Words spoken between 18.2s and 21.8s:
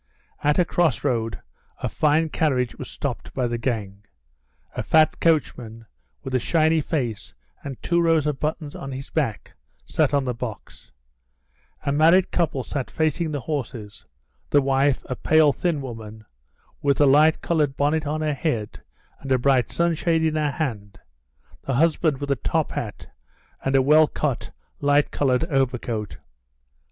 her head and a bright sunshade in her hand, the